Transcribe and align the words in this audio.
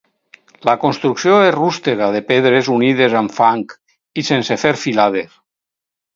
La 0.69 0.73
construcció 0.83 1.35
és 1.49 1.53
rústega 1.55 2.07
de 2.15 2.21
pedres 2.31 2.71
unides 2.77 3.19
amb 3.21 3.37
fang 3.37 3.63
i 4.23 4.27
sense 4.33 4.61
fer 4.65 4.75
filades. 4.87 5.39